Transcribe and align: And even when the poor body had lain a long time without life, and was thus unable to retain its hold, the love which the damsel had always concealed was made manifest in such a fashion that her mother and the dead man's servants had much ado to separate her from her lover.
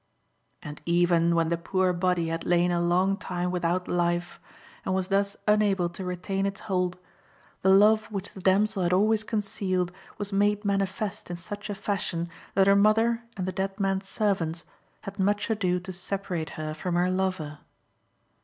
And 0.63 0.81
even 0.87 1.35
when 1.35 1.49
the 1.49 1.59
poor 1.59 1.93
body 1.93 2.29
had 2.29 2.43
lain 2.43 2.71
a 2.71 2.81
long 2.81 3.17
time 3.17 3.51
without 3.51 3.87
life, 3.87 4.39
and 4.83 4.95
was 4.95 5.09
thus 5.09 5.37
unable 5.47 5.89
to 5.89 6.03
retain 6.03 6.47
its 6.47 6.61
hold, 6.61 6.97
the 7.61 7.69
love 7.69 8.05
which 8.05 8.33
the 8.33 8.41
damsel 8.41 8.81
had 8.81 8.93
always 8.93 9.23
concealed 9.23 9.91
was 10.17 10.33
made 10.33 10.65
manifest 10.65 11.29
in 11.29 11.37
such 11.37 11.69
a 11.69 11.75
fashion 11.75 12.31
that 12.55 12.65
her 12.65 12.75
mother 12.75 13.21
and 13.37 13.47
the 13.47 13.51
dead 13.51 13.79
man's 13.79 14.09
servants 14.09 14.65
had 15.01 15.19
much 15.19 15.51
ado 15.51 15.79
to 15.79 15.93
separate 15.93 16.49
her 16.57 16.73
from 16.73 16.95
her 16.95 17.11
lover. 17.11 17.59